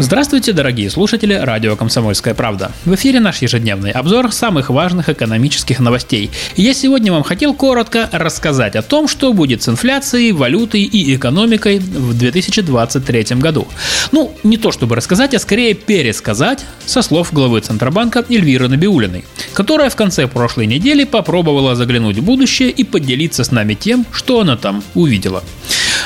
Здравствуйте, 0.00 0.52
дорогие 0.52 0.90
слушатели 0.90 1.34
радио 1.34 1.74
«Комсомольская 1.74 2.32
правда». 2.32 2.70
В 2.84 2.94
эфире 2.94 3.18
наш 3.18 3.42
ежедневный 3.42 3.90
обзор 3.90 4.30
самых 4.30 4.70
важных 4.70 5.08
экономических 5.08 5.80
новостей. 5.80 6.30
Я 6.54 6.72
сегодня 6.72 7.12
вам 7.12 7.24
хотел 7.24 7.52
коротко 7.52 8.08
рассказать 8.12 8.76
о 8.76 8.82
том, 8.82 9.08
что 9.08 9.32
будет 9.32 9.64
с 9.64 9.68
инфляцией, 9.68 10.30
валютой 10.30 10.82
и 10.82 11.16
экономикой 11.16 11.80
в 11.80 12.16
2023 12.16 13.24
году. 13.38 13.66
Ну, 14.12 14.32
не 14.44 14.56
то 14.56 14.70
чтобы 14.70 14.94
рассказать, 14.94 15.34
а 15.34 15.40
скорее 15.40 15.74
пересказать 15.74 16.64
со 16.86 17.02
слов 17.02 17.32
главы 17.32 17.60
Центробанка 17.60 18.24
Эльвиры 18.28 18.68
Набиулиной, 18.68 19.24
которая 19.52 19.90
в 19.90 19.96
конце 19.96 20.28
прошлой 20.28 20.66
недели 20.66 21.02
попробовала 21.02 21.74
заглянуть 21.74 22.18
в 22.18 22.22
будущее 22.22 22.70
и 22.70 22.84
поделиться 22.84 23.42
с 23.42 23.50
нами 23.50 23.74
тем, 23.74 24.06
что 24.12 24.40
она 24.40 24.56
там 24.56 24.84
увидела. 24.94 25.42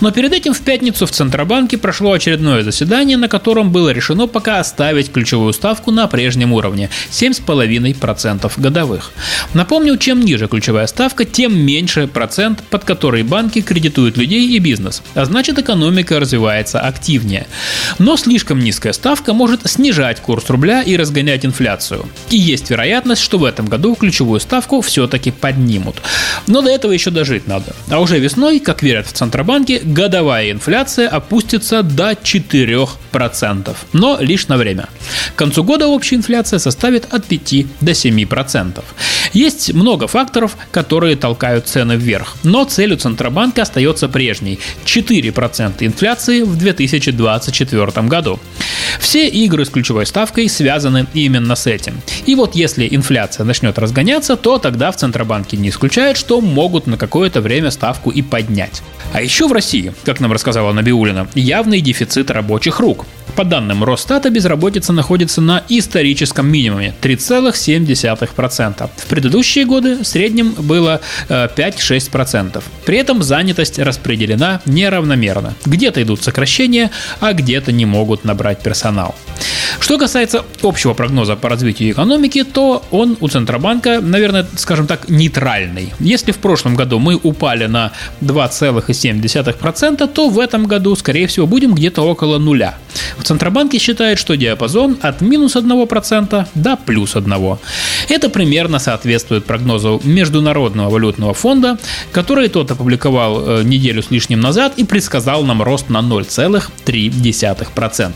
Но 0.00 0.10
перед 0.10 0.32
этим 0.32 0.52
в 0.52 0.60
пятницу 0.60 1.06
в 1.06 1.10
Центробанке 1.10 1.78
прошло 1.78 2.12
очередное 2.12 2.62
заседание, 2.62 3.16
на 3.16 3.28
котором 3.28 3.72
было 3.72 3.90
решено 3.90 4.26
пока 4.26 4.60
оставить 4.60 5.12
ключевую 5.12 5.52
ставку 5.52 5.90
на 5.90 6.06
прежнем 6.06 6.52
уровне– 6.52 6.90
7,5% 7.10 8.52
годовых. 8.56 9.12
Напомню, 9.54 9.96
чем 9.96 10.20
ниже 10.20 10.48
ключевая 10.48 10.86
ставка, 10.86 11.24
тем 11.24 11.56
меньше 11.58 12.06
процент, 12.06 12.62
под 12.70 12.84
который 12.84 13.22
банки 13.22 13.60
кредитуют 13.60 14.16
людей 14.16 14.48
и 14.48 14.58
бизнес, 14.58 15.02
а 15.14 15.24
значит 15.24 15.58
экономика 15.58 16.20
развивается 16.20 16.80
активнее. 16.80 17.46
Но 17.98 18.16
слишком 18.16 18.60
низкая 18.60 18.92
ставка 18.92 19.32
может 19.32 19.68
снижать 19.70 20.20
курс 20.20 20.48
рубля 20.50 20.82
и 20.82 20.96
разгонять 20.96 21.44
инфляцию. 21.44 22.08
И 22.30 22.36
есть 22.36 22.70
вероятность, 22.70 23.22
что 23.22 23.38
в 23.38 23.44
этом 23.44 23.66
году 23.66 23.94
ключевую 23.94 24.40
ставку 24.40 24.80
все-таки 24.80 25.30
поднимут. 25.30 25.96
Но 26.46 26.62
до 26.62 26.70
этого 26.70 26.92
еще 26.92 27.10
дожить 27.10 27.46
надо. 27.46 27.74
А 27.90 28.00
уже 28.00 28.18
весной, 28.18 28.58
как 28.58 28.82
верят 28.82 29.06
в 29.06 29.12
Центробанке, 29.12 29.80
годовая 29.84 30.50
инфляция 30.50 31.08
опустится 31.08 31.82
до 31.82 32.12
4%, 32.12 33.76
но 33.92 34.18
лишь 34.20 34.48
на 34.48 34.56
время. 34.56 34.88
К 35.34 35.38
концу 35.38 35.62
года 35.64 35.86
общая 35.86 36.16
инфляция 36.16 36.58
составит 36.58 37.12
от 37.12 37.24
5 37.26 37.66
до 37.80 37.92
7%. 37.92 38.82
Есть 39.32 39.72
много 39.72 40.06
факторов, 40.06 40.56
которые 40.70 41.16
толкают 41.16 41.68
цены 41.68 41.94
вверх, 41.94 42.36
но 42.42 42.64
цель 42.64 42.94
у 42.94 42.96
Центробанка 42.96 43.62
остается 43.62 44.08
прежней– 44.08 44.58
4% 44.84 45.74
инфляции 45.80 46.42
в 46.42 46.56
2024 46.56 48.06
году. 48.08 48.40
Все 48.98 49.28
игры 49.28 49.64
с 49.64 49.70
ключевой 49.70 50.06
ставкой 50.06 50.48
связаны 50.48 51.06
именно 51.14 51.54
с 51.54 51.66
этим. 51.66 52.00
И 52.26 52.34
вот 52.34 52.54
если 52.54 52.88
инфляция 52.90 53.44
начнет 53.44 53.78
разгоняться, 53.78 54.36
то 54.36 54.58
тогда 54.58 54.90
в 54.90 54.96
Центробанке 54.96 55.56
не 55.56 55.68
исключают, 55.68 56.16
что 56.16 56.40
могут 56.40 56.86
на 56.86 56.96
какое-то 56.96 57.40
время 57.40 57.70
ставку 57.70 58.10
и 58.10 58.22
поднять. 58.22 58.82
А 59.12 59.22
еще 59.22 59.46
в 59.46 59.52
России, 59.52 59.92
как 60.04 60.20
нам 60.20 60.32
рассказала 60.32 60.72
Набиулина, 60.72 61.28
явный 61.34 61.80
дефицит 61.80 62.30
рабочих 62.30 62.80
рук. 62.80 63.06
По 63.36 63.44
данным 63.44 63.82
Росстата, 63.82 64.30
безработица 64.30 64.92
находится 64.92 65.40
на 65.40 65.62
историческом 65.68 66.46
минимуме– 66.46 66.94
3,7%. 67.02 68.90
В 68.96 69.06
предыдущие 69.06 69.64
годы 69.64 69.96
в 69.96 70.04
среднем 70.04 70.52
было 70.52 71.00
5-6%. 71.28 72.58
Э, 72.58 72.60
При 72.86 72.98
этом 72.98 73.22
занятость 73.22 73.78
распределена 73.78 74.60
неравномерно. 74.66 75.54
Где-то 75.64 76.02
идут 76.02 76.22
сокращения, 76.22 76.90
а 77.20 77.32
где-то 77.32 77.72
не 77.72 77.86
могут 77.86 78.24
набрать 78.24 78.62
персонал. 78.62 79.14
Что 79.80 79.98
касается 79.98 80.44
общего 80.62 80.94
прогноза 80.94 81.34
по 81.36 81.48
развитию 81.48 81.90
экономики, 81.90 82.44
то 82.44 82.84
он 82.90 83.16
у 83.20 83.28
Центробанка, 83.28 84.00
наверное, 84.00 84.46
скажем 84.56 84.86
так, 84.86 85.08
нейтральный. 85.08 85.92
Если 85.98 86.32
в 86.32 86.38
прошлом 86.38 86.76
году 86.76 86.98
мы 86.98 87.16
упали 87.16 87.66
на 87.66 87.92
2,7%, 88.20 90.06
то 90.06 90.28
в 90.28 90.38
этом 90.38 90.66
году, 90.66 90.94
скорее 90.94 91.26
всего, 91.26 91.46
будем 91.46 91.74
где-то 91.74 92.02
около 92.02 92.38
нуля. 92.38 92.78
В 93.16 93.24
Центробанке 93.24 93.78
считают, 93.78 94.18
что 94.18 94.36
диапазон 94.36 94.98
от 95.02 95.20
минус 95.20 95.56
1% 95.56 96.46
до 96.54 96.76
плюс 96.76 97.16
1%. 97.16 97.58
Это 98.08 98.28
примерно 98.28 98.78
соответствует 98.78 99.44
прогнозу 99.44 100.00
Международного 100.04 100.90
валютного 100.90 101.34
фонда, 101.34 101.78
который 102.12 102.48
тот 102.48 102.70
опубликовал 102.70 103.60
э, 103.60 103.64
неделю 103.64 104.02
с 104.02 104.10
лишним 104.10 104.40
назад 104.40 104.74
и 104.76 104.84
предсказал 104.84 105.44
нам 105.44 105.62
рост 105.62 105.88
на 105.88 105.98
0,3%. 105.98 108.12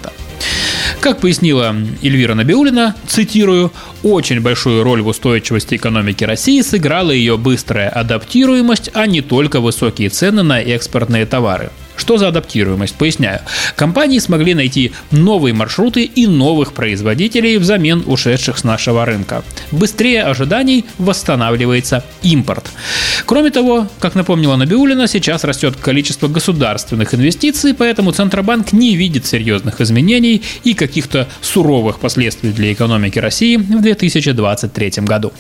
Как 1.00 1.21
пояснила 1.21 1.75
Эльвира 2.03 2.34
Набиулина, 2.34 2.95
цитирую, 3.06 3.72
«очень 4.03 4.41
большую 4.41 4.83
роль 4.83 5.03
в 5.03 5.09
устойчивости 5.09 5.77
экономики 5.77 6.25
России 6.25 6.60
сыграла 6.60 7.10
ее 7.10 7.37
быстрая 7.37 7.89
адаптируемость, 7.89 8.91
а 8.95 9.06
не 9.06 9.21
только 9.21 9.60
высокие 9.60 10.09
цены 10.09 10.43
на 10.43 10.60
экспортные 10.60 11.27
товары». 11.27 11.71
Что 11.98 12.16
за 12.16 12.28
адаптируемость? 12.28 12.94
Поясняю. 12.94 13.41
Компании 13.76 14.20
смогли 14.20 14.54
найти 14.54 14.92
новые 15.10 15.53
маршруты 15.53 16.04
и 16.04 16.26
новых 16.26 16.72
производителей 16.72 17.59
взамен 17.59 18.04
ушедших 18.06 18.56
с 18.56 18.64
нашего 18.64 19.04
рынка. 19.04 19.42
Быстрее 19.72 20.22
ожиданий 20.22 20.84
восстанавливается 20.98 22.04
импорт. 22.22 22.64
Кроме 23.26 23.50
того, 23.50 23.88
как 23.98 24.14
напомнила 24.14 24.56
Набиулина, 24.56 25.09
сейчас 25.09 25.44
растет 25.44 25.76
количество 25.76 26.28
государственных 26.28 27.14
инвестиций, 27.14 27.75
поэтому 27.75 28.12
Центробанк 28.12 28.72
не 28.72 28.94
видит 28.94 29.26
серьезных 29.26 29.80
изменений 29.80 30.42
и 30.62 30.75
каких-то 30.75 31.28
суровых 31.41 31.98
последствий 31.98 32.53
для 32.53 32.72
экономики 32.72 33.19
России 33.19 33.56
в 33.56 33.82
2023 33.82 34.92
году. 34.98 35.32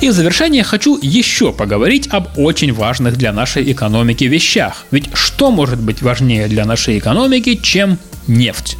И 0.00 0.08
в 0.08 0.12
завершение 0.12 0.64
хочу 0.64 0.98
еще 1.00 1.52
поговорить 1.52 2.08
об 2.10 2.38
очень 2.38 2.72
важных 2.72 3.16
для 3.16 3.32
нашей 3.32 3.72
экономики 3.72 4.24
вещах. 4.24 4.84
Ведь 4.90 5.08
что 5.14 5.50
может 5.50 5.80
быть 5.80 6.02
важнее 6.02 6.48
для 6.48 6.64
нашей 6.64 6.98
экономики, 6.98 7.54
чем 7.54 7.98
нефть? 8.26 8.76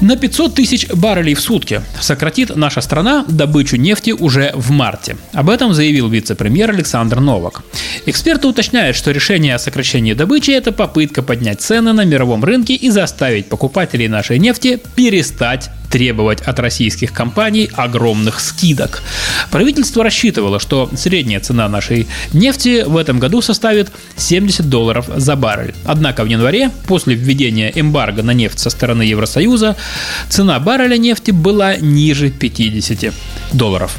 На 0.00 0.16
500 0.16 0.54
тысяч 0.54 0.88
баррелей 0.88 1.34
в 1.34 1.40
сутки 1.40 1.80
сократит 2.00 2.54
наша 2.54 2.80
страна 2.80 3.24
добычу 3.28 3.76
нефти 3.76 4.10
уже 4.10 4.52
в 4.54 4.70
марте. 4.70 5.16
Об 5.32 5.48
этом 5.48 5.72
заявил 5.72 6.08
вице-премьер 6.08 6.70
Александр 6.70 7.20
Новак. 7.20 7.62
Эксперты 8.04 8.46
уточняют, 8.46 8.96
что 8.96 9.10
решение 9.10 9.54
о 9.54 9.58
сокращении 9.58 10.12
добычи– 10.12 10.50
это 10.52 10.72
попытка 10.72 11.22
поднять 11.22 11.62
цены 11.62 11.92
на 11.92 12.04
мировом 12.04 12.44
рынке 12.44 12.74
и 12.74 12.90
заставить 12.90 13.48
покупателей 13.48 14.08
нашей 14.08 14.38
нефти 14.38 14.78
перестать 14.94 15.70
требовать 15.96 16.42
от 16.42 16.58
российских 16.58 17.12
компаний 17.12 17.70
огромных 17.74 18.40
скидок. 18.40 19.02
Правительство 19.50 20.04
рассчитывало, 20.04 20.60
что 20.60 20.90
средняя 20.94 21.40
цена 21.40 21.68
нашей 21.68 22.06
нефти 22.34 22.84
в 22.86 22.98
этом 22.98 23.18
году 23.18 23.40
составит 23.40 23.90
70 24.16 24.68
долларов 24.68 25.08
за 25.16 25.36
баррель. 25.36 25.74
Однако 25.84 26.24
в 26.24 26.26
январе, 26.26 26.70
после 26.86 27.14
введения 27.14 27.72
эмбарго 27.74 28.22
на 28.22 28.32
нефть 28.32 28.58
со 28.58 28.68
стороны 28.68 29.04
Евросоюза, 29.04 29.55
цена 30.28 30.58
барреля 30.60 30.96
нефти 30.96 31.32
была 31.32 31.76
ниже 31.76 32.30
50 32.30 33.12
долларов. 33.52 33.98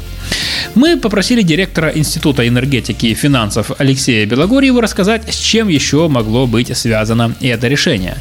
Мы 0.74 0.96
попросили 0.96 1.42
директора 1.42 1.90
Института 1.94 2.46
энергетики 2.46 3.06
и 3.06 3.14
финансов 3.14 3.70
Алексея 3.78 4.26
Белогорьева 4.26 4.82
рассказать, 4.82 5.22
с 5.32 5.36
чем 5.36 5.68
еще 5.68 6.08
могло 6.08 6.46
быть 6.46 6.76
связано 6.76 7.34
это 7.40 7.68
решение. 7.68 8.16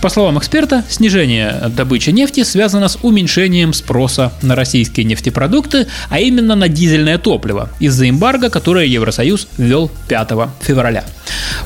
По 0.00 0.08
словам 0.08 0.38
эксперта, 0.38 0.82
снижение 0.88 1.70
добычи 1.76 2.08
нефти 2.08 2.42
связано 2.42 2.88
с 2.88 2.98
уменьшением 3.02 3.74
спроса 3.74 4.32
на 4.40 4.54
российские 4.56 5.04
нефтепродукты, 5.04 5.88
а 6.08 6.18
именно 6.20 6.54
на 6.54 6.68
дизельное 6.68 7.18
топливо 7.18 7.68
из-за 7.80 8.08
эмбарго, 8.08 8.48
которое 8.48 8.86
Евросоюз 8.86 9.46
ввел 9.58 9.90
5 10.08 10.28
февраля. 10.62 11.04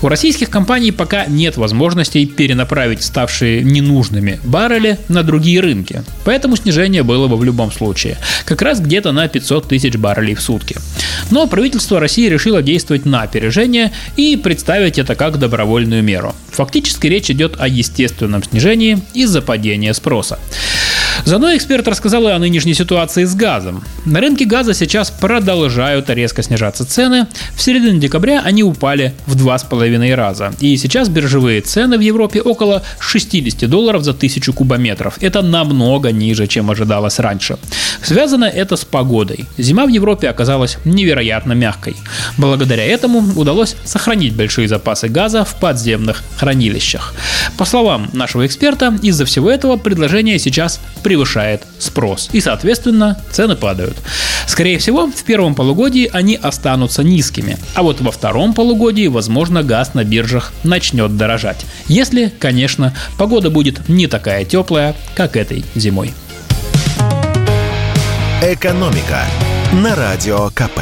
У 0.02 0.08
российских 0.08 0.50
компаний 0.50 0.90
пока 0.90 1.26
нет 1.26 1.56
возможностей 1.56 2.26
перенаправить 2.26 3.04
ставшие 3.04 3.62
ненужными 3.62 4.40
баррели 4.42 4.98
на 5.08 5.22
другие 5.22 5.60
рынки, 5.60 6.02
поэтому 6.24 6.56
снижение 6.56 7.04
было 7.04 7.28
бы 7.28 7.36
в 7.36 7.44
любом 7.44 7.70
случае, 7.70 8.18
как 8.44 8.62
раз 8.62 8.80
где-то 8.80 9.12
на 9.12 9.28
500 9.28 9.68
тысяч 9.68 9.94
баррелей 9.96 10.34
в 10.34 10.42
сутки. 10.42 10.76
Но 11.30 11.46
правительство 11.46 12.00
России 12.00 12.28
решило 12.28 12.62
действовать 12.62 13.04
на 13.04 13.22
опережение 13.22 13.92
и 14.16 14.36
представить 14.36 14.98
это 14.98 15.14
как 15.14 15.38
добровольную 15.38 16.02
меру. 16.02 16.34
Фактически 16.50 17.06
речь 17.06 17.30
идет 17.30 17.56
о 17.58 17.68
естественном 17.68 18.42
снижении 18.42 18.98
из-за 19.14 19.42
падения 19.42 19.94
спроса. 19.94 20.38
Заодно 21.24 21.56
эксперт 21.56 21.88
рассказал 21.88 22.28
и 22.28 22.32
о 22.32 22.38
нынешней 22.38 22.74
ситуации 22.74 23.24
с 23.24 23.34
газом. 23.34 23.82
На 24.04 24.20
рынке 24.20 24.44
газа 24.44 24.74
сейчас 24.74 25.10
продолжают 25.10 26.10
резко 26.10 26.42
снижаться 26.42 26.84
цены. 26.84 27.26
В 27.56 27.62
середине 27.62 27.98
декабря 27.98 28.42
они 28.44 28.62
упали 28.62 29.14
в 29.26 29.34
два 29.34 29.56
с 29.56 29.64
половиной 29.64 30.14
раза. 30.14 30.52
И 30.60 30.76
сейчас 30.76 31.08
биржевые 31.08 31.62
цены 31.62 31.96
в 31.96 32.02
Европе 32.02 32.42
около 32.42 32.82
60 32.98 33.70
долларов 33.70 34.04
за 34.04 34.12
тысячу 34.12 34.52
кубометров. 34.52 35.16
Это 35.22 35.40
намного 35.40 36.12
ниже, 36.12 36.46
чем 36.46 36.70
ожидалось 36.70 37.18
раньше. 37.18 37.56
Связано 38.02 38.44
это 38.44 38.76
с 38.76 38.84
погодой. 38.84 39.46
Зима 39.56 39.86
в 39.86 39.88
Европе 39.88 40.28
оказалась 40.28 40.76
невероятно 40.84 41.54
мягкой. 41.54 41.96
Благодаря 42.36 42.84
этому 42.84 43.24
удалось 43.34 43.76
сохранить 43.84 44.36
большие 44.36 44.68
запасы 44.68 45.08
газа 45.08 45.44
в 45.44 45.58
подземных 45.58 46.22
хранилищах. 46.36 47.14
По 47.56 47.64
словам 47.64 48.10
нашего 48.12 48.44
эксперта, 48.44 48.94
из-за 49.00 49.24
всего 49.24 49.50
этого 49.50 49.78
предложение 49.78 50.38
сейчас 50.38 50.80
превышает 51.14 51.62
спрос. 51.78 52.28
И, 52.32 52.40
соответственно, 52.40 53.16
цены 53.30 53.54
падают. 53.54 53.96
Скорее 54.48 54.78
всего, 54.78 55.06
в 55.06 55.22
первом 55.22 55.54
полугодии 55.54 56.10
они 56.12 56.34
останутся 56.34 57.04
низкими. 57.04 57.56
А 57.74 57.84
вот 57.84 58.00
во 58.00 58.10
втором 58.10 58.52
полугодии, 58.52 59.06
возможно, 59.06 59.62
газ 59.62 59.94
на 59.94 60.02
биржах 60.02 60.52
начнет 60.64 61.16
дорожать. 61.16 61.64
Если, 61.86 62.32
конечно, 62.36 62.96
погода 63.16 63.48
будет 63.48 63.88
не 63.88 64.08
такая 64.08 64.44
теплая, 64.44 64.96
как 65.14 65.36
этой 65.36 65.64
зимой. 65.76 66.12
«Экономика» 68.42 69.22
на 69.72 69.94
Радио 69.94 70.50
КП. 70.50 70.80